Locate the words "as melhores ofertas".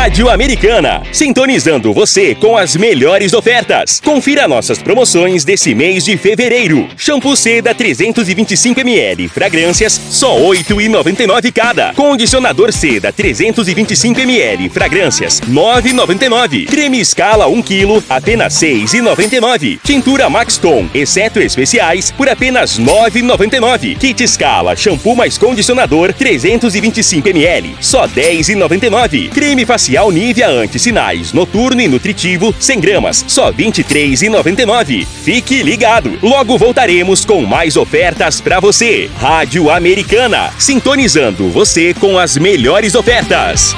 2.56-4.00, 42.18-43.74